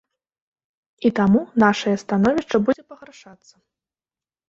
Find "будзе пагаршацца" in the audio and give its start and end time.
2.67-3.55